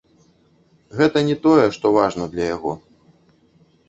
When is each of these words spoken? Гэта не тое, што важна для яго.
Гэта 1.01 1.21
не 1.27 1.35
тое, 1.43 1.65
што 1.75 1.91
важна 1.97 2.25
для 2.33 2.45
яго. 2.55 2.73